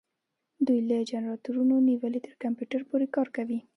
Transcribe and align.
دوی 0.65 0.79
له 0.89 0.97
جنراتورونو 1.11 1.75
نیولې 1.89 2.19
تر 2.27 2.33
کمپیوټر 2.43 2.81
پورې 2.89 3.07
کار 3.15 3.27
کوي. 3.37 3.59